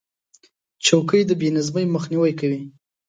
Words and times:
چوکۍ 0.85 1.21
د 1.27 1.31
بې 1.39 1.49
نظمۍ 1.55 1.85
مخنیوی 1.95 2.33
کوي. 2.39 2.61